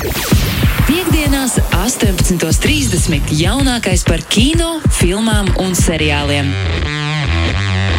[0.00, 3.34] Piektdienās, 18.30.
[3.36, 6.48] jaunākais par kino, filmām un seriāliem.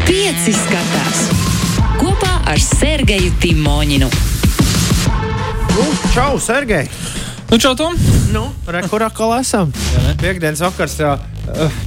[0.07, 1.27] Pieci skatās
[2.01, 4.09] kopā ar Sergeju Timoņinu.
[5.75, 5.85] Nu,
[6.15, 6.89] čau, Sergei!
[7.51, 7.93] Nu, čau, Tom!
[8.33, 9.69] Nu, Rekurā kā esam?
[10.23, 10.97] Piektdienas vakars.
[11.03, 11.15] Jā,
[11.53, 11.79] uh,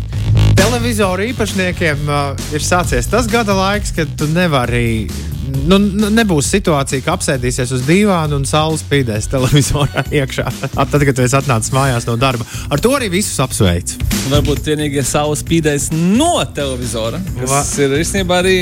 [0.55, 5.11] televizoru īpašniekiem uh, ir sācies tas gada laiks, kad tu nevari.
[5.55, 10.47] Nu, n- nebūs situācija, ka apsēdīsies uz dīvāna un saule spīdēs televizorā iekšā.
[10.75, 12.47] Tad, kad tu esi atnācis mājās no darba.
[12.75, 14.01] Ar to arī visus apsveicu.
[14.33, 17.21] Varbūt vienīgie saules spīdēs no televizora.
[17.39, 18.57] Tas ir īstenībā arī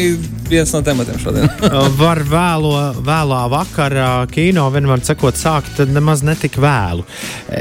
[0.51, 1.48] viens no tematiem šodien.
[1.65, 2.74] Uh, Var vēlo,
[3.06, 7.06] vēlā vakarā kino vienmēr sakot, sākt nemaz netik vēlu.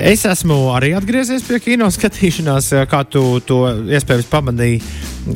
[0.01, 3.63] Es esmu arī atgriezies pie kino skatīšanās, uh, kā tu to
[3.95, 4.81] iespējams pamanīji.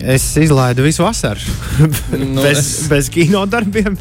[0.01, 1.39] Es izlaidu visu vasaru
[2.17, 3.97] Nu, bez, es- bez kino darbiem.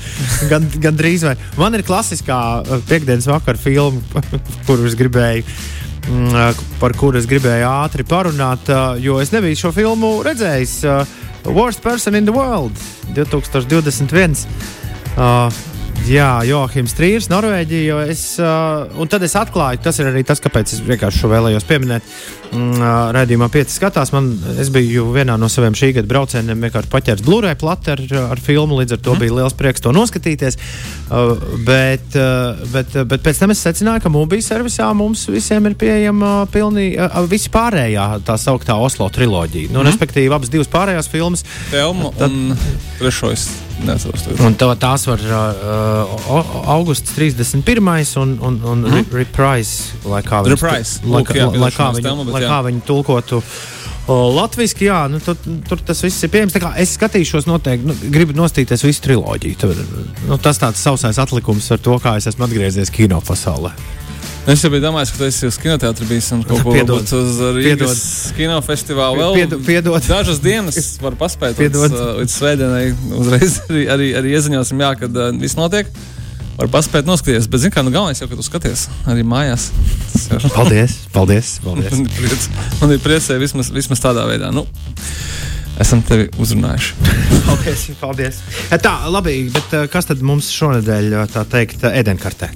[0.48, 1.34] Gan, gan drīz vai.
[1.60, 4.00] Man ir klasiskā uh, piekdienas vakara filma,
[4.66, 5.44] kuru es gribēju.
[6.08, 10.78] mm, uh, Par kuru es gribēju ātri parunāt, uh, jo es nebiju šo filmu redzējis.
[11.44, 12.72] Worst Person in the World
[13.14, 14.46] 2021.
[15.18, 15.52] Uh,
[16.04, 17.84] Jā, Joachims Trīsīs, Norvēģija.
[17.86, 21.30] jo Es, uh, un tad es atklāju, tas ir arī tas, kāpēc es vienkārši šo
[21.30, 22.02] vēlējos pieminēt.
[22.54, 22.82] Mm,
[23.14, 24.12] Radījumā pieci skatās.
[24.14, 28.42] Man, es biju vienā no saviem šī gada braucieniem, vienkārši paķēris Blu-ray plati ar, ar
[28.42, 28.78] filmu.
[28.80, 29.22] Līdz ar to mm.
[29.24, 30.58] bija liels prieks to noskatīties.
[31.08, 31.34] Uh,
[31.66, 35.76] bet, uh, bet, uh, bet pēc tam es secināju, ka mūžā servisā mums visiem ir
[35.80, 39.72] pieejama uh, visi pārējā tā sauktā Oslo triloģija.
[39.72, 39.90] Nu, mm.
[39.90, 41.46] Respektīvi, abas divas pārējās filmas.
[41.72, 42.58] Telma un
[43.00, 43.48] trešais.
[44.44, 46.12] Un tā, tās var uh,
[46.70, 47.82] augusts 31.
[48.22, 49.08] un, un, un mm.
[49.12, 51.02] reprise, lai kā Reprise.
[51.02, 52.52] lai, Lūk, jā, lai, kā piedošanās viņi, Telma, bet lai jā.
[52.52, 53.42] kā viņi tulkotu.
[54.04, 56.52] Latvijasiski, jā, nu, tur, tur tas viss ir pieejams.
[56.76, 59.56] Es skatīšos, noteikti, nu, gribu nostīties visu triloģiju.
[59.62, 59.78] Tur,
[60.28, 63.72] nu, tas tāds sausais atlikums ar to, kā es esmu atgriezies kino pasaulē.
[64.44, 67.00] Es jau biju domājis, ka tu esi uz kinoteātrī bijis un kaut ko Piedod.
[67.16, 68.02] uz Rīgas
[68.36, 69.36] kinofestivālu vēl.
[69.38, 70.04] Piedod- piedod.
[70.04, 71.86] Dažas dienas var paspēt Piedod.
[71.88, 72.82] līdz, uh, līdz svētdienai.
[73.22, 75.88] Uzreiz arī, arī, arī ieziņosim, jā, kad uh, viss notiek.
[76.54, 79.70] Var paspēt noskatīties, bet, zini, kā nu galvenais jau, ka tu skaties arī mājās.
[80.54, 81.00] Paldies!
[81.14, 81.96] paldies, paldies.
[81.98, 82.46] Man ir prieks,
[82.80, 84.52] man ir priecē vismaz, vismaz tādā veidā.
[84.54, 84.62] Nu,
[85.82, 87.08] esam tevi uzrunājuši.
[87.48, 88.38] paldies, paldies.
[88.70, 92.52] Tā, labi, bet uh, kas tad mums šonadēļ, uh, tā teikt, ēdienkartē?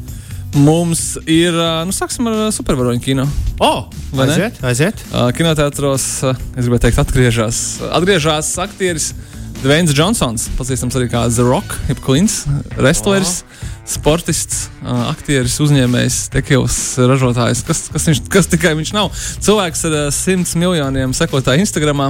[0.57, 3.27] Mums ir, nu, sāksim ar supervaroņu kino.
[3.61, 3.73] O,
[4.15, 4.33] Vai ne?
[4.33, 5.03] aiziet, aiziet!
[5.37, 7.59] Kinoteātros, es gribēju teikt, atgriežas,
[7.99, 9.11] atgriežas aktieris
[9.59, 12.45] Dvains Džonsons, pazīstams arī kā The Rock, jeb Klints,
[12.79, 13.43] wrestleris,
[13.89, 17.65] sportists, aktieris, uzņēmējs, tekils ražotājs.
[17.67, 19.13] Kas, kas, viņš, kas tikai viņš nav?
[19.45, 22.09] Cilvēks ar uh, simts miljoniem sekotāju Instagram,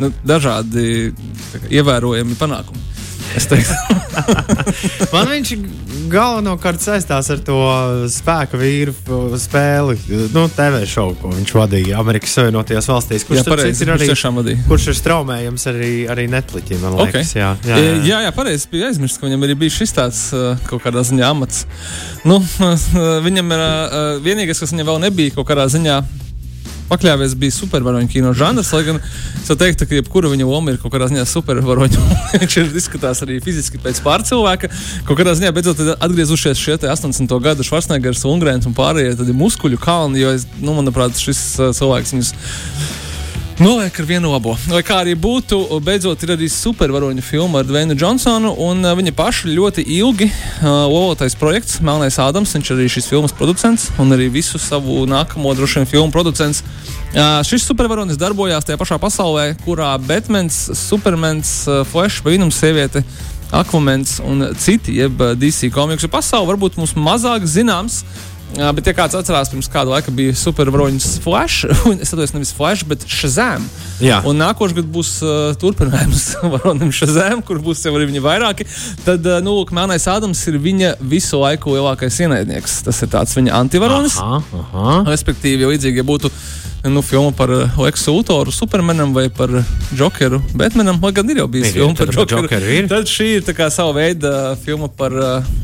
[0.00, 2.84] nu, dažādi kā, ievērojami panākumi.
[5.14, 5.50] Man viņš
[6.12, 7.56] galvenokārt saistās ar to
[8.12, 8.94] spēka vīru
[9.40, 9.96] spēli,
[10.34, 13.26] nu, TV šovu, ko viņš vadīja Amerikas Savienotajās valstīs.
[13.28, 14.62] Kurš Jā, pareizi, ir arī, tiešām vadīja.
[14.68, 17.12] kurš ir straumējams arī, arī Netflixam, man Okay.
[17.20, 17.34] liekas.
[17.36, 18.68] Jā, jā, Jā, jā, jā pareizi.
[18.72, 21.66] Bija aizmirsts, ka viņam arī bija šis tāds uh, kaut kādā ziņā amats.
[22.28, 22.40] Nu,
[23.28, 23.66] viņam ir
[24.24, 26.00] vienīgais, kas viņam vēl nebija kaut kādā ziņā.
[26.88, 30.94] Pakļāvies bija supervaroņu kino žanrs, lai gan es teiktu, ka jebkura viņa loma ir kaut
[30.94, 32.04] kādā ziņā supervaroņu.
[32.42, 34.70] Viņš izskatās arī fiziski pēc pārcilvēka.
[35.08, 37.34] Kaut kādā ziņā beidzot atgriezušies šie te 80.
[37.44, 42.32] gadu Schwarzeneggers, Ungrēns un pārējie muskuļu kalni, jo, es, nu, manuprāt, šis uh, cilvēks viņus
[43.58, 44.52] Noliek ar vienu labo.
[44.70, 48.52] Lai kā arī būtu, beidzot ir arī supervaroņu filma ar Dvainu Džonsonu.
[48.62, 52.52] Un, uh, viņa paša ļoti ilgi uh, lolotais projekts, Melnais Ādams.
[52.54, 56.62] Viņš arī šīs filmas producents un arī visu savu nākamo droši vien filmu producents.
[56.62, 63.02] Uh, šis supervaronis darbojās tajā pašā pasaulē, kurā Batmans, Supermans, uh, Flash, Brīnums sieviete.
[63.50, 68.04] Aquamans un citi, jeb uh, DC komiksu pasaule varbūt mums mazāk zināms.
[68.56, 72.52] Jā, bet, ja kāds atcerās, pirms kāda laika bija supervaroņas Flash, un es atceros nevis
[72.56, 73.66] Flash, bet Shazam.
[74.02, 74.22] Jā.
[74.28, 78.68] Un nākošais gads būs uh, turpinājums varonim Shazam, kur būs jau arī viņa vairāki.
[79.04, 82.80] Tad, uh, nu, lūk, Melnais Ādams ir viņa visu laiku lielākais ienaidnieks.
[82.88, 84.16] Tas ir tāds viņa antivaronis.
[84.22, 84.96] Aha, aha.
[85.10, 86.32] Respektīvi, līdzīgi ja būtu
[86.88, 89.50] nu, filma par uh, Leksu Lutoru, Supermanam vai par
[89.98, 92.14] Jokeru, Batmanam, lai gan ir jau bijis filma par.
[92.14, 92.88] Jokeru ir.
[92.90, 95.56] Tad šī ir tā kā sava veida filma par uh,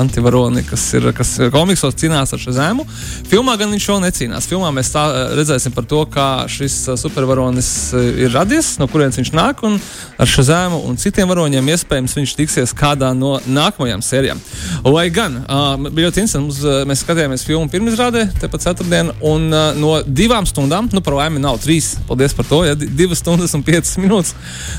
[0.00, 2.86] antivaroni, kas ir kas komiksos cīnās ar šo zēmu.
[3.30, 4.48] Filmā gan viņš vēl necīnās.
[4.50, 8.88] Filmā mēs tā, uh, redzēsim par to, kā šis uh, supervaronis uh, ir radies, no
[8.90, 9.78] kurienes viņš nāk, un
[10.20, 14.40] ar šo zēmu un citiem varoņiem iespējams viņš tiksies kādā no nākamajām sērijām.
[14.88, 19.72] Lai gan uh, bija ļoti interesanti, mums, mēs skatījāmies filmu pirmizrādē, tepat ceturtdien, un uh,
[19.78, 23.54] no divām stundām, nu, par laimi nav trīs, paldies par to, ja di- divas stundas
[23.58, 24.34] un piecas minūtes.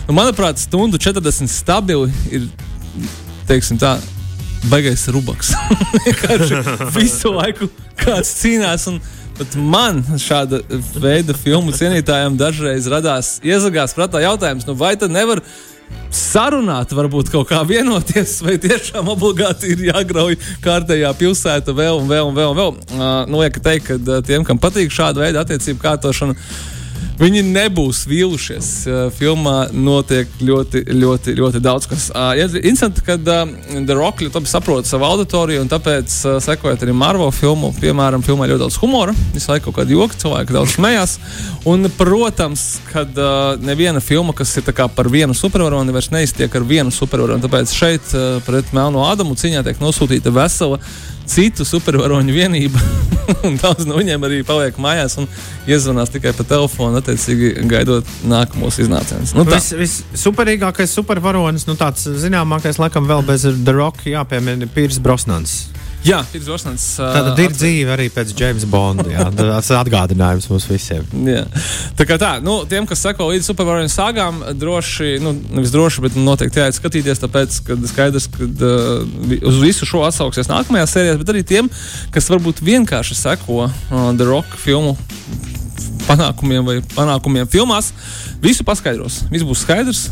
[0.08, 2.50] Nu, manuprāt, stundu 40 stabili ir,
[3.50, 3.98] teiksim tā,
[4.72, 5.54] baigais rubaks.
[6.98, 7.70] Visu laiku
[8.00, 8.88] kāds cīnās.
[8.92, 9.02] Un,
[9.34, 10.60] Bet man šāda
[11.02, 15.42] veida filmu cienītājiem dažreiz radās iezagās prātā jautājums, nu vai tad nevar
[16.14, 22.30] sarunāt, varbūt kaut kā vienoties, vai tiešām obligāti ir jāgrauj kārtējā pilsēta vēl un vēl
[22.30, 22.54] un vēl.
[22.54, 22.76] Un vēl.
[22.94, 26.38] Uh, nu, liek teikt, ka uh, tiem, kam patīk šāda veida attiecību kārtošana,
[27.14, 28.68] Viņi nebūs vīlušies.
[29.14, 32.08] Filmā notiek ļoti, ļoti, ļoti daudz kas.
[32.10, 37.70] Interesanti, ka The Rock ļoti labi saprot savu auditoriju, un tāpēc, sekojot arī Marvel filmu,
[37.78, 41.16] piemēram, filmā ļoti daudz humora, visu laiku kaut kāda joka, cilvēki daudz smējās.
[41.70, 43.24] Un, protams, kad
[43.62, 47.46] neviena filma, kas ir par vienu supervaroni, vairs neiztiek ar vienu supervaroni.
[47.46, 48.14] Tāpēc šeit
[48.48, 50.82] pret Melno Ādamu cīņā tiek nosūtīta vesela
[51.30, 52.82] citu supervaroņu vienību.
[53.64, 55.30] Daudz no viņiem arī paliek mājās un
[55.70, 59.36] iezvanās tikai pa telefonu, attiecīgi gaidot nākamos iznācienus.
[59.38, 65.00] Nu, Viss vis superīgākais supervaronis, nu tāds zināmākais, laikam, vēl bez The Rock jāpiemina Pīrs
[65.04, 65.62] Brosnans.
[66.04, 66.86] Jā, Rosnants.
[67.00, 69.06] Uh, Tāda ir dzīve arī pēc Jamesa Bonda.
[69.12, 71.06] Jā, tas ir atgādinājums mums visiem.
[71.28, 71.44] Jā.
[72.00, 76.20] Tā kā tā, nu, tiem, kas seko līdz supervaronu sāgām, droši, nu, nevis droši, bet
[76.20, 81.34] noteikti jāiet skatīties, tāpēc, ka skaidrs, ka uh, uz visu šo atsauksies nākamajā sērijā, bet
[81.36, 81.72] arī tiem,
[82.14, 84.98] kas varbūt vienkārši seko uh, The Rock filmu
[86.04, 87.94] panākumiem vai panākumiem filmās,
[88.44, 89.24] visu paskaidros.
[89.32, 90.10] Viss būs skaidrs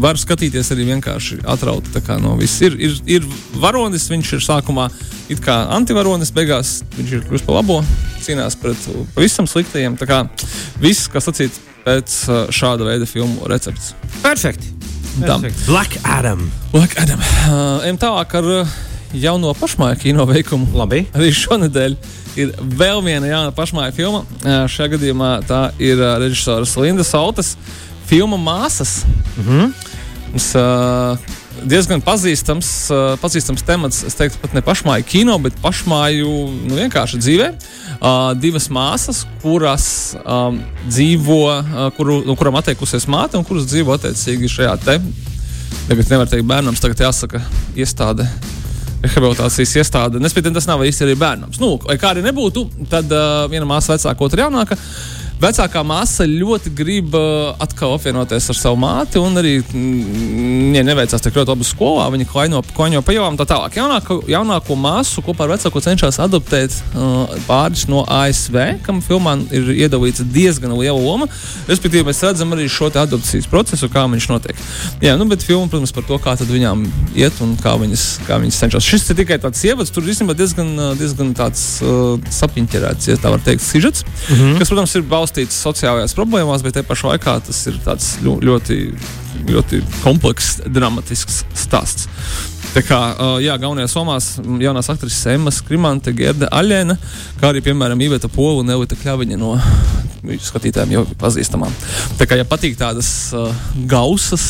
[0.00, 2.60] var skatīties arī vienkārši atrauti no viss.
[2.64, 3.26] Ir, ir, ir
[3.60, 4.88] varonis, viņš ir sākumā
[5.28, 7.82] it kā antivaronis, beigās viņš ir kļuvis par labo,
[8.22, 9.96] cīnās pret pavisam sliktajiem.
[9.96, 10.22] Tā kā
[10.80, 13.92] viss, kas sacīts pēc uh, šāda veida filmu recepts.
[14.22, 14.72] Perfekti!
[15.20, 15.66] Perfekt.
[15.66, 16.50] Black Adam.
[16.72, 17.20] Black Adam.
[17.20, 18.76] Uh, ejam tālāk ar uh,
[19.12, 20.70] jauno pašmāju kino veikumu.
[20.76, 21.04] Labi.
[21.12, 21.96] Arī šonadēļ
[22.40, 24.22] ir vēl viena jauna pašmāju filma.
[24.40, 27.56] Uh, šajā gadījumā tā ir uh, režisors Linda Saltas
[28.12, 29.06] filma Māsas.
[29.36, 29.72] Mm -hmm.
[30.32, 31.18] Mums, uh,
[31.64, 36.28] diezgan pazīstams, uh, pazīstams temats, es teiktu, pat ne pašmāju kino, bet pašmāju
[36.68, 37.48] nu, vienkārši dzīvē.
[37.52, 39.86] Uh, divas māsas, kuras
[40.24, 44.98] um, dzīvo, uh, kuru, no kurām atteikusies māte un kuras dzīvo attiecīgi šajā te.
[45.88, 47.40] Tagad nevar teikt bērnam, tagad jāsaka
[47.76, 48.28] iestāde
[49.02, 50.20] rehabilitācijas iestāde.
[50.22, 51.50] Nespējams, tas nav īsti arī bērnam.
[51.60, 54.76] Nu, kā arī nebūtu, tad uh, viena māsa vecāka, otra jaunāka.
[55.42, 61.24] Vecākā māsa ļoti grib uh, atkal apvienoties ar savu māti, un arī mm, viņai neveicās
[61.24, 62.04] tik ļoti labi skolā.
[62.14, 63.74] Viņa klaino, klaino pa ielām tā tālāk.
[63.80, 69.72] Jaunāko, jaunāko māsu kopā ar vecāko cenšas adoptēt uh, pāris no ASV, kam filmā ir
[69.74, 71.26] iedalīta diezgan liela loma.
[71.66, 74.62] Respektīvi, mēs redzam arī šo adopcijas procesu, kā viņš notiek.
[75.02, 76.86] Jā, nu, bet filma, protams, par to, kā viņām
[77.18, 78.92] iet un kā viņas, kā viņas cenšas.
[78.94, 83.42] Šis ir tikai tāds ievads, tur īstenībā diezgan, diezgan tāds uh, sapiņķerēts, ja tā var
[83.42, 84.58] teikt, sižets, mm -hmm.
[84.62, 87.78] kas, protams, ir balstīts balstīts sociālajās problēmās, bet te pašā laikā tas ir
[88.20, 88.76] ļoti,
[89.48, 92.08] ļoti komplekss, dramatisks stāsts.
[92.72, 92.98] Tā kā
[93.40, 94.26] jā, galvenajās somās
[94.60, 96.96] jaunās aktrises Emma Skrimante, Gerda Aļēna,
[97.40, 99.58] kā arī, piemēram, Iveta Pola un Elita Kļaviņa no
[100.22, 101.72] skatītājiem jau pazīstamām.
[102.16, 103.52] Tā kā, ja patīk tādas uh,
[103.90, 104.44] gausas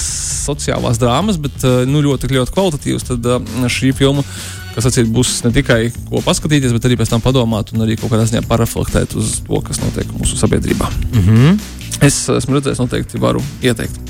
[0.44, 4.26] sociālās drāmas, bet uh, nu, ļoti, ļoti kvalitatīvas, tad uh, šī filma
[4.74, 8.12] kas acīt, būs ne tikai ko paskatīties, bet arī pēc tam padomāt un arī kaut
[8.12, 10.90] kādā ziņā paraflektēt uz to, kas notiek mūsu sabiedrībā.
[11.12, 11.62] Mm -hmm.
[12.02, 14.00] Es esmu redzējis, noteikti varu ieteikt.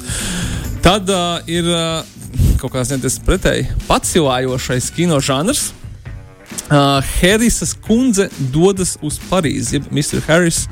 [0.82, 2.02] Tad uh, ir uh,
[2.60, 5.72] kaut kāds neties pretēji pacilājošais kino žanrs.
[6.72, 9.74] Uh, Harrisas kundze dodas uz Parīzi.
[9.74, 10.22] Jeb Mr.
[10.26, 10.68] Harris,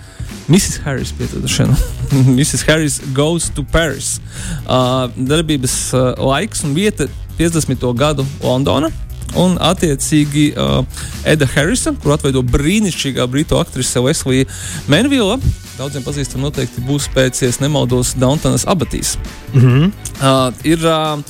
[0.48, 0.80] Mrs.
[0.84, 1.76] Harris, piedošana.
[2.10, 2.64] Mrs.
[2.68, 4.20] Harris goes to Paris.
[4.64, 7.86] Uh, darbības uh, laiks un vieta 50.
[7.94, 8.90] gadu Londona.
[9.38, 10.84] Un, attiecīgi, uh,
[11.28, 14.48] Eda Harrisa, kur atveido brīnišķīgā brītu aktrise Veslija
[14.90, 15.38] Menvila.
[15.78, 19.16] Daudziem pazīstama noteikti būs pēc, ja nemaldos, Downtonas abatīs.
[19.54, 19.92] Mm -hmm.
[20.20, 21.22] uh, ir, uh,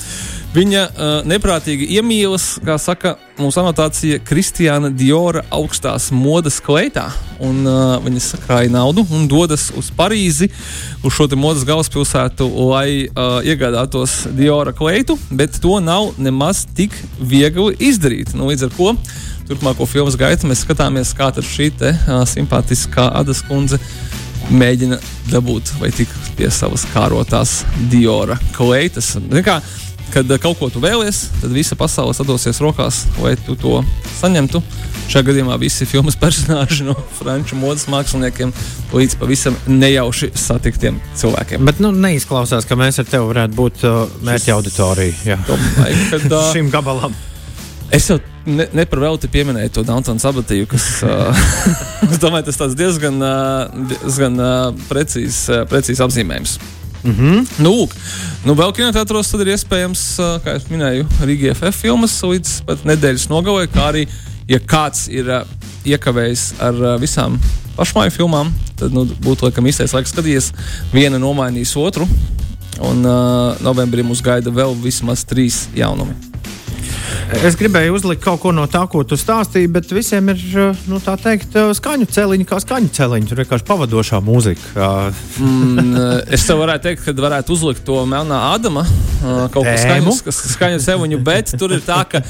[0.51, 7.05] Viņa uh, neprātīgi iemīlas, kā saka mūsu anotācija, Kristiāna Diora augstās modes kleitā.
[7.39, 10.49] Un, uh, viņa sakrāja naudu un dodas uz Parīzi,
[11.07, 17.77] uz šo modes galvaspilsētu, lai uh, iegādātos Diora kleitu, bet to nav nemaz tik viegli
[17.87, 18.35] izdarīt.
[18.35, 18.91] Nu, līdz ar to
[19.47, 23.79] turpmāko filmu gaitu mēs skatāmies, kā šī te, uh, simpātiskā Adas kundze
[24.51, 24.97] mēģina
[25.31, 29.13] dabūt vai tik pie savas kārotās Diora kleitas.
[29.45, 29.61] Kā,
[30.13, 33.79] kad eh, kaut ko tu vēlies, tad visa pasaule sadosies rokās, lai tu to
[34.19, 34.61] saņemtu.
[35.11, 38.53] Šajā gadījumā visi filmas personāļi no franču modes māksliniekiem
[38.95, 41.65] līdz pavisam nejauši satiktiem cilvēkiem.
[41.67, 46.49] Bet nu, neizklausās, ka mēs ar tevi varētu būt uh, mērķa auditorija domāju, kad, uh,
[46.55, 47.15] šim gabalam.
[47.91, 53.19] Es jau ne, ne par velti pieminēju to Downtona sabatīju, kas uh, domāju, tas diezgan,
[53.23, 56.59] uh, diezgan uh, precīzs uh, precīz apzīmējums.
[57.03, 57.47] Mm -hmm.
[57.57, 57.95] Nu, lūk,
[58.45, 60.03] nu, vēl kinoteātros ir iespējams,
[60.43, 64.07] kā jau minēju, Rīgas FF filmas līdz pat nedēļas nogalē, kā arī,
[64.47, 65.25] ja kāds ir
[65.85, 67.39] iekavējis ar visām
[67.77, 70.51] pašmāju filmām, tad nu, būtu laikam īstais laiks skatīties,
[70.93, 72.07] viena nomainīs otru.
[72.81, 76.30] Un uh, novembrī mums gaida vēl vismaz trīs jaunumi.
[77.41, 80.41] Es gribēju uzlikt kaut ko no tā, ko tu stāstīji, bet visiem ir
[80.89, 83.29] nu, tā teikt, skaņu celiņi, kā skaņu celiņi.
[83.29, 84.89] Tur vienkārši pavadošā mūzika.
[85.39, 88.83] mm, es tev varētu teikt, ka varētu uzlikt to melnā Ādama
[89.53, 92.21] kaut ko skaņu, skaņu celiņu, bet tur ir tā, ka,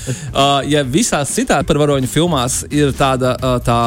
[0.67, 3.33] ja visās citās par varoņu filmās ir tāda
[3.65, 3.79] tā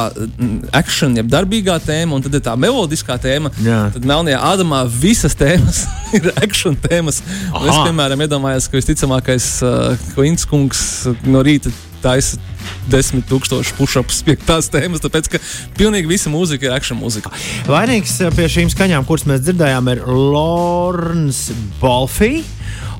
[0.76, 3.86] action, jeb darbīgā tēma, un tad ir tā melodiskā tēma, Jā.
[3.94, 5.84] tad melnajā Ādamā visas tēmas
[6.16, 7.20] ir action tēmas.
[7.24, 10.83] Es, piemēram, iedomājos, ka visticamākais uh, Klints kungs
[11.28, 11.72] no rīta
[12.04, 12.40] taisa
[12.88, 15.40] desmit tūkstošu pušups pie tās tēmas, tāpēc ka
[15.78, 17.32] pilnīgi visa mūzika ir action mūzika.
[17.68, 21.46] Vainīgs pie šīm skaņām, kuras mēs dzirdējām, ir Lorns
[21.80, 22.42] Bolfī.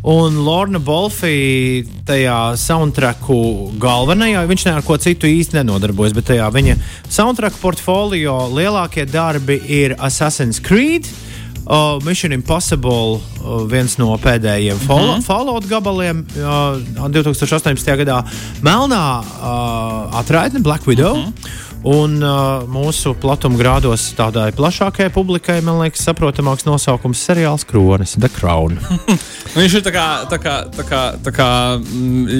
[0.04, 3.36] Un Lorna Bolfī tajā soundtracku
[3.80, 6.76] galvenajā, viņš ne ar ko citu īsti nenodarbojas, bet tajā viņa
[7.08, 11.33] soundtrack portfolio lielākie darbi ir Assassin's Creed, uh,
[11.64, 15.22] Uh, Mission Impossible, uh, viens no pēdējiem mm -hmm.
[15.22, 17.96] Fallout gabaliem uh, 2018.
[17.96, 18.22] gadā,
[18.60, 21.16] Melnā uh, atraitne Black Widow.
[21.16, 21.62] Mm -hmm.
[21.84, 28.28] Un uh, mūsu platuma grādos tādai plašākajai publikai, man liekas, saprotamāks nosaukums- seriāls Kronis, The
[28.28, 28.78] Crown.
[29.58, 31.48] Viņš ir tā kā, tā kā, tā kā, tā kā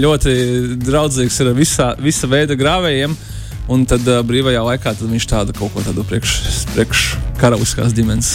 [0.00, 0.32] ļoti
[0.80, 3.16] draudzīgs ar visa, visa veida grāvējiem.
[3.68, 6.32] Un tad uh, brīvajā laikā tad viņš tādu kaut ko tādu priekš,
[6.74, 7.04] priekš
[7.40, 8.34] karaliskās ģimenes.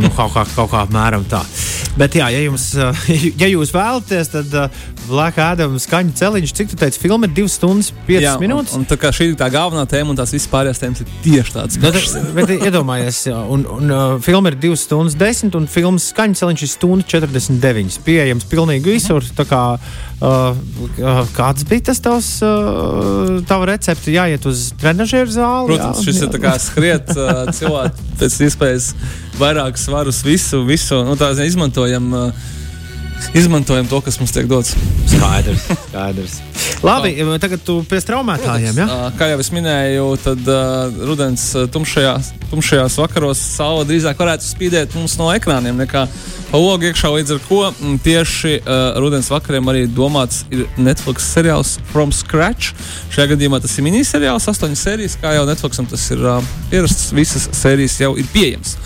[0.00, 1.42] Nu, kaut, kā, kaut kā apmēram tā.
[1.98, 2.70] Bet, jā, ja, jums,
[3.42, 4.54] ja jūs vēlaties, tad
[5.08, 8.76] Black Adam skaņu celiņš, cik tu teici, filma ir 2 stundas 5 jā, minūtes.
[8.76, 11.10] Un, un tā kā šī ir tā galvenā tēma, un tās visas pārējās tēmas ir
[11.24, 12.14] tieši tādas nu, pašas.
[12.36, 16.64] Bet, bet iedomājies, un, un uh, filma ir 2 stundas 10, un filmas skaņu celiņš
[16.66, 17.98] ir stunda 49.
[18.06, 19.26] Pieejams pilnīgi visur.
[19.52, 19.62] Kā,
[20.22, 24.14] uh, kāds bija tas tavs uh, tava recepte?
[24.14, 25.74] Jāiet uz trenižeru zāli.
[25.74, 26.30] Protams, jā, šis jā.
[26.30, 28.92] ir kā skriet uh, cilvēku pēc iespējas
[29.42, 32.12] vairāk svarus, visu, visu nu, tā, izmantojam.
[32.14, 32.50] Uh,
[33.34, 34.74] izmantojam to, kas mums tiek dots.
[35.06, 35.66] Skaidrs.
[35.88, 36.38] skaidrs.
[36.86, 38.78] Labi, tagad tu pie straumētājiem.
[38.82, 38.86] Ja?
[39.18, 42.16] Kā jau es minēju, tad uh, rudens tumšajā,
[42.50, 46.06] tumšajās vakaros saule drīzāk varētu spīdēt mums no ekrāniem nekā
[46.50, 47.12] pa logu iekšā.
[47.14, 47.60] Līdz ar to
[48.04, 52.74] tieši uh, rudens vakariem arī domāts ir Netflix seriāls From Scratch.
[53.14, 57.12] Šajā gadījumā tas ir miniseriāls, astoņas sērijas, kā jau Netflixam tas ir uh, ierasts.
[57.16, 58.76] Visas sērijas jau ir pieejamas.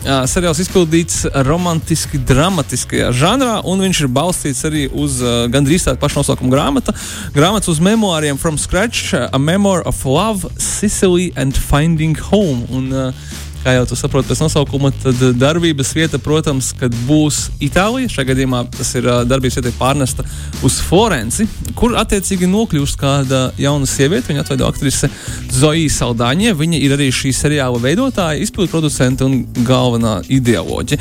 [0.00, 6.00] Uh, seriāls izpildīts romantiski, dramatiskajā žanrā, un viņš ir balstīts arī uz uh, gandrīz tādu
[6.00, 6.94] pašu nosaukumu grāmatu.
[7.36, 12.64] Grāmatas uz memoāriem From Scratch, A Memoir of Love, Sicily and Finding Home.
[12.72, 13.12] Un, uh,
[13.60, 16.70] kā jau tu saproti pēc nosaukuma, tad darbības vieta, protams,
[17.06, 18.08] būs Itālija.
[18.12, 20.24] Šajā gadījumā tas ir darbības vieta pārnesta
[20.66, 24.30] uz Florenci, kur attiecīgi nokļūst kāda jauna sieviete.
[24.30, 25.10] Viņa atveido aktrise
[25.52, 26.54] Zoja Saldāņa.
[26.56, 31.00] Viņa ir arī šī seriāla veidotāja, izpildu producente un galvenā ideoloģija.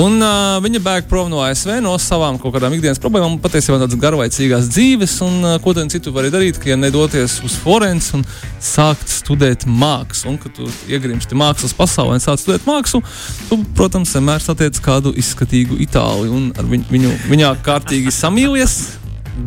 [0.00, 3.98] Un, uh, viņa bēg prom no ASV no savām kaut kādām ikdienas problēmām, patiesībā tādas
[4.00, 8.26] garlaicīgās dzīves, un uh, ko tad citu var darīt, ja nedoties uz Florenci un
[8.62, 13.02] sākt studēt mākslu, un kad tu iegrimsti mākslas pasaulē pasaulē un sāc studēt mākslu,
[13.48, 18.76] tu, protams, vienmēr satiec kādu izskatīgu itāli un ar viņu, viņu viņā kārtīgi samīlies.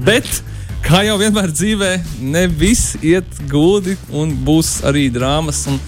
[0.05, 0.27] Bet,
[0.85, 1.91] kā jau vienmēr dzīvē,
[2.21, 5.65] ne viss iet gludi un būs arī drāmas.
[5.71, 5.79] Un,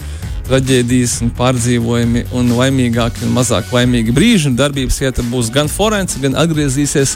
[0.45, 4.53] traģēdijas, un pārdzīvojumi, un laimīgāki un mazāk laimīgi brīži.
[4.57, 7.15] Darbības vieta būs gan Florence, gan atgriezīsies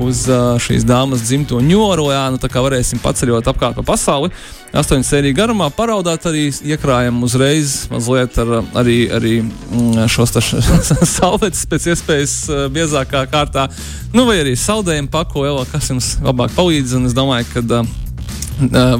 [0.00, 0.24] uz
[0.64, 2.40] šīs dāmas dzimto Ņūorleānu.
[2.40, 4.32] Tā kā varēsim paceļot apkārt pa pasauli.
[4.76, 10.36] Astoņu sēriju garumā paraudāt arī iekrājam uzreiz mazliet ar arī, arī mm, šos
[11.16, 12.36] salvetes pēc iespējas
[12.74, 13.66] biezākā kārtā.
[14.14, 16.96] Nu, vai arī saldējumu pako, kas jums labāk palīdz.
[16.98, 17.82] Un es domāju, ka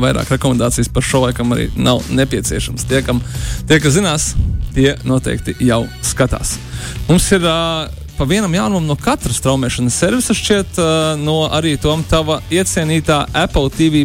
[0.05, 2.87] vairāk rekomendācijas par šo laikam arī nav nepieciešams.
[2.91, 3.23] Tie, kam,
[3.69, 4.31] tie kas zinās,
[4.75, 6.57] tie noteikti jau skatās.
[7.09, 7.87] Mums ir uh,
[8.21, 13.73] pa vienam jaunumam no katra straumēšanas servisa, šķiet, uh, no arī Toma tava iecienītā Apple
[13.73, 14.03] TV.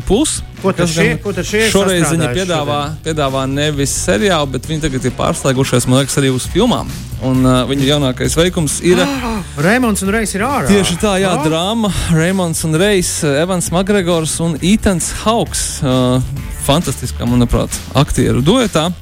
[0.61, 3.03] Ko tad šie, ko tad šie šoreiz viņi piedāvā, šodien?
[3.03, 6.87] piedāvā nevis seriālu, bet viņi tagad ir pārslēgušies, man liekas, arī uz filmām.
[7.27, 9.03] Un uh, viņa jaunākais veikums ir.
[9.25, 10.69] Ah, Raimons un Reis ir ārā.
[10.69, 11.43] Tieši tā, jā, ah.
[11.43, 11.91] drāma.
[12.15, 15.65] Raimons un Reis, Evans Makgregors un Etans Hauks.
[15.83, 16.23] Uh,
[16.63, 18.93] fantastiskā, manuprāt, aktieru duetā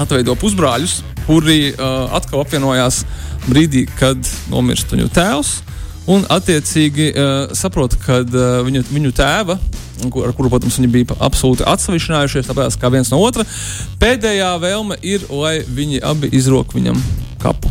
[0.00, 0.98] atveido pusbrāļus,
[1.28, 3.04] kuri uh, atkal apvienojās
[3.48, 4.18] brīdī, kad
[4.52, 5.54] nomirst viņu tēvs.
[6.10, 9.58] Un, attiecīgi, uh, saprot, ka uh, viņu, viņu tēva
[10.04, 13.46] ar kuru, protams, viņi bija absolūti atsevišķinājušies, tāpēc kā viens no otra.
[14.02, 17.00] Pēdējā vēlme ir, lai viņi abi izrok viņam
[17.42, 17.70] kapu.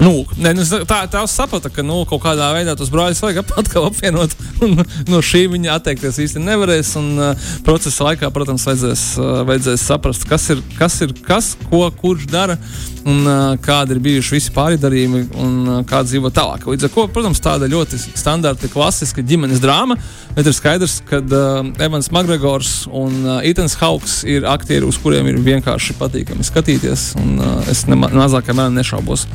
[0.00, 3.86] Nu, ne, nu, tā tā saprata, ka nu, kaut kādā veidā tos brāļus vajag atkal
[3.88, 4.34] apvienot.
[4.64, 6.94] Un, no šī viņa atteikties īsti nevarēs.
[6.98, 11.86] Un, uh, procesa laikā, protams, vajadzēs, uh, vajadzēs saprast, kas ir kas, ir, kas ko
[11.94, 12.58] kurš dara
[13.04, 16.66] un uh, kādi ir bijuši visi pārdarījumi un uh, kā dzīvo tālāk.
[16.66, 19.98] Līdz ar to, protams, tāda ļoti standarta, klasiska ģimenes drāma,
[20.34, 25.28] bet ir skaidrs, ka uh, Evans Makgregors un uh, Itans Hauks ir aktieri, uz kuriem
[25.30, 27.12] ir vienkārši patīkami skatīties.
[27.20, 29.28] Un, uh, es ne, mazākā mērā nešaubos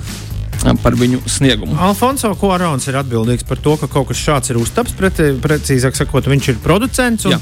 [0.84, 1.76] par viņu sniegumu.
[1.80, 4.96] Alfonso Kuarons ir atbildīgs par to, ka kaut kas šāds ir uztaps.
[4.98, 7.28] Preti, precīzāk sakot, viņš ir producents.
[7.30, 7.42] Un, Jā.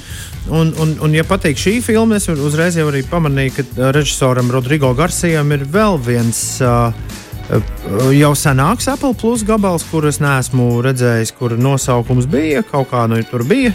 [0.50, 4.94] un, un, un, ja patīk šī filma, es uzreiz jau arī pamanīju, ka režisoram Rodrigo
[4.98, 6.44] Garcijam ir vēl viens.
[6.62, 13.22] Uh, Jau senāks Apple Plus gabals, kurus neesmu redzējis, kur nosaukums bija, kaut kā nu
[13.30, 13.72] tur bija.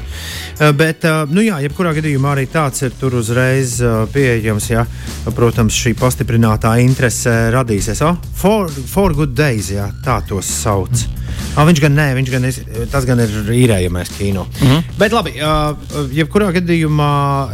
[0.77, 3.79] Bet, nu jā, jebkurā gadījumā arī tāds ir tur uzreiz
[4.13, 4.69] pieejams.
[4.75, 4.85] Ja,
[5.33, 8.05] protams, šī pastiprinātā interese radīsies.
[8.05, 10.93] Oh, for, for Good Days, jā, tā tos sauc.
[10.93, 11.22] Mm.
[11.53, 12.59] Ah, viņš gan nē, viņš gan ir,
[12.89, 14.47] tas gan ir īrējamais kino.
[14.61, 14.85] Mm -hmm.
[14.99, 15.77] Bet labi, uh,
[16.17, 17.11] jebkurā gadījumā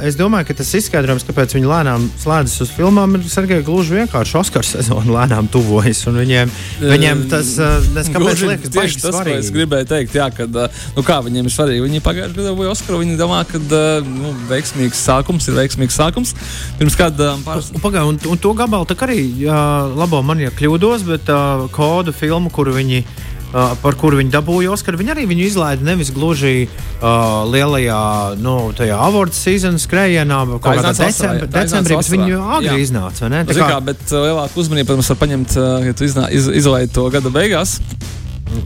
[0.06, 4.38] es domāju, ka tas izskaidrojums, kāpēc viņi lēnām slēdzas uz filmām, ir Sergei gluži vienkārši
[4.38, 6.04] Oskara sezona lēnām tuvojas.
[6.06, 7.82] Viņiem, viņiem tas uh,
[8.14, 9.34] gluži, liekas tieši tas, svarīgi.
[9.34, 10.14] ko es gribēju teikt.
[10.14, 11.82] Jā, kad, uh, nu kā viņiem ir svarīgi?
[11.82, 13.02] Viņi pagājušajā gadā dabūja Oskaru.
[13.02, 16.34] Viņi domā, ka uh, nu, veiksmīgs sākums ir veiksmīgs sākums.
[16.78, 17.72] Pirms kāda uh, pāris...
[17.82, 22.14] Pagā, un, un to gabalu tā arī uh, labo man, ja kļūdos, bet uh, kodu
[22.14, 23.02] filmu, kuru viņi
[23.48, 24.98] Uh, par kuru viņi dabūja Oskaru.
[25.00, 28.00] Viņi arī viņu izlaida nevis gluži uh, lielajā,
[28.44, 33.80] nu, tajā awards season skrējienā, kā tādā decembr, decembrī, bet viņi agri iznāca, kā, kā
[33.88, 37.78] bet uh, lielāku uzmanību, protams, var paņemt, uh, ja tu iz, izlaidi to gada beigās.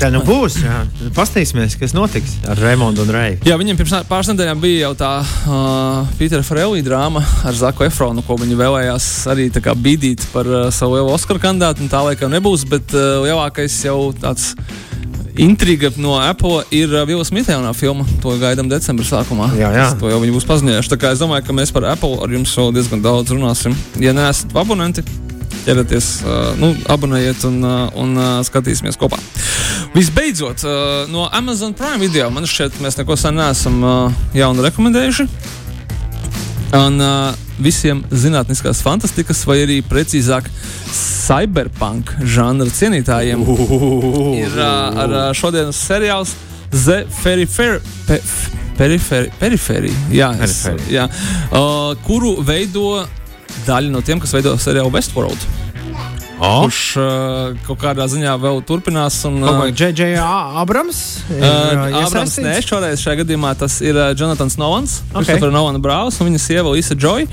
[0.01, 0.59] Tā nu būs.
[1.17, 3.41] Paskatīsimies, kas notiks ar Raimondu un Reiju.
[3.49, 8.25] Jā, viņam pirms pāris nedēļām bija jau tā uh, Pītera Farelī drāma ar Zaku Efronu,
[8.27, 11.89] ko viņi vēlējās arī bīdīt par uh, savu lielu Oskaru kandidātu.
[11.93, 14.53] Tā laikam nebūs, bet uh, lielākais jau tāds.
[15.41, 18.05] Intriga no Apple ir uh, Vila Smita jaunā filma.
[18.21, 19.07] To gaidām decembrī.
[19.57, 19.89] Jā, jā.
[20.01, 20.93] To jau viņi būs paziņojuši.
[20.93, 23.77] Tā kā es domāju, ka mēs par Apple ar jums vēl diezgan daudz runāsim.
[24.03, 25.05] Ja neesat abonenti,
[25.67, 26.11] ķerieties,
[26.61, 27.63] nu, abonējiet un,
[28.03, 29.19] un skatīsimies kopā.
[29.97, 30.65] Visbeidzot,
[31.13, 33.83] no Amazon Prime video man šķiet, mēs neko sen neesam
[34.37, 35.29] jaunu rekomendējuši.
[36.73, 40.47] Un uh, visiem zinātniskās fantastikas, vai arī precīzāk,
[40.93, 43.43] cyberpunk žanra cienītājiem
[44.39, 46.33] ir uh, ar uh, šodienas seriāls
[46.73, 47.83] The Periphery.
[48.09, 48.23] Pe,
[48.73, 50.95] Periferi, periferi, jā, es, Periferi.
[50.95, 51.05] jā,
[51.53, 53.03] uh, kuru veido
[53.67, 55.51] daļa no tiem, kas veido seriālu Westworld.
[56.43, 56.65] Oh.
[56.65, 59.21] Kurš uh, kaut kādā ziņā vēl turpinās.
[59.29, 60.17] Un, uh, J.J.
[60.19, 61.03] Abrams?
[61.31, 65.37] Ir, uh, Abrams nē, šoreiz šajā gadījumā tas ir uh, Jonatans Novans, okay.
[65.37, 67.29] Kristofers Novana Brālis un viņa sieva Lisa Joy.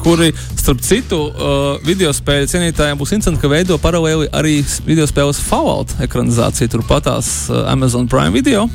[0.00, 5.42] Kuri, starp citu, uh, video spēļu cienītājiem būs interesanti, ka veido paralēli arī video spēles
[5.44, 8.68] Fallout ekranizāciju turpatās uh, Amazon Prime video.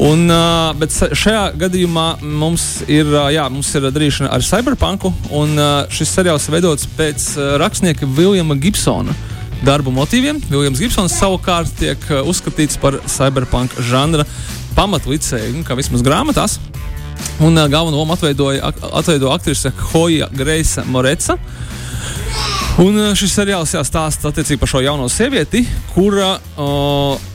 [0.00, 5.52] Un, uh, bet šajā gadījumā mums ir, uh, jā, mums ir darīšana ar Cyberpunku, un
[5.60, 9.12] uh, šis seriāls ir veidots pēc uh, rakstnieka Viljama Gibsona
[9.62, 10.40] darbu motīviem.
[10.48, 14.24] Viljams Gibsons savukārt tiek uh, uzskatīts par cyberpunk žanra
[14.78, 16.56] pamatlicēju, nu, kā vismaz grāmatās.
[17.44, 21.36] Un uh, galveno lomu atveidoja, atveido aktrise Hoja Greisa Moreca.
[22.80, 27.28] Un uh, šis seriāls jāstāsta attiecībā par šo jauno sievieti, kura uh,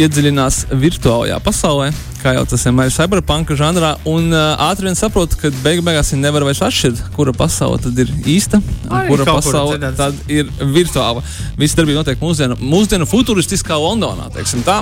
[0.00, 1.90] iedziļinās virtuālajā pasaulē,
[2.22, 6.12] kā jau tas vienmēr ir cyberpunk žanrā, un uh, ātri vien saprot, ka beig beigās
[6.14, 9.98] viņi nevar vairs atšķirt, kura pasaule tad ir īsta, un Arī kura pasaule dzirdēts.
[9.98, 11.24] tad ir virtuāla.
[11.60, 14.80] Viss darbība notiek mūsdienu, mūsdienu futuristiskā Londonā, teiksim tā.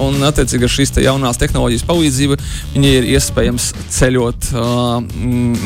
[0.00, 2.36] Un, attiecīgi, ar šīs te jaunās tehnoloģijas palīdzību
[2.74, 5.00] viņi ir iespējams ceļot uh,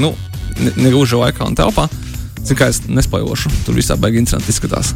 [0.02, 0.14] nu,
[0.60, 1.88] ne- negluži laikā un telpā.
[2.44, 4.90] Cik kā es nespējošu, tur visā baigi interesanti izskatās.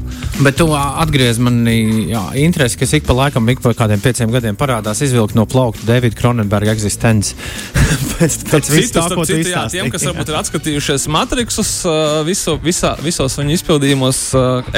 [0.44, 1.78] Bet tu atgriez manī
[2.36, 6.18] interesi, kas ik pa laikam, ik pa kādiem pieciem gadiem parādās izvilkt no plaukta Davida
[6.18, 7.32] Kronenberga eksistences.
[8.18, 11.72] pēc pēc visu tā, ko tu citu, jā, tiem, kas varbūt ir atskatījušies Matrixus,
[12.28, 14.22] visu, visā, visos viņa izpildījumos,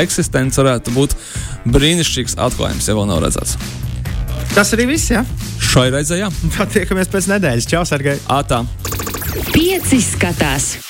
[0.00, 1.16] eksistence varētu būt
[1.74, 3.58] brīnišķīgs atklājums, ja vēl nav redzēts.
[4.54, 5.24] Tas arī viss, jā.
[5.62, 6.30] Šai reizē, jā,
[6.74, 7.70] Tiekamies pēc nedēļas.
[7.70, 8.18] Čau, Sergei!
[8.30, 8.64] ātā.
[9.50, 10.89] Pieci skatās.